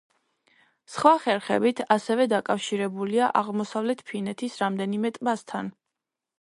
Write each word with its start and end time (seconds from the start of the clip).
სხვა 0.93 1.11
არხებით 1.33 1.83
ასევე 1.97 2.25
დაკავშირებულია 2.33 3.29
აღმოსავლეთ 3.43 4.05
ფინეთის 4.11 4.59
რამდენიმე 4.67 5.17
ტბასთან. 5.21 5.75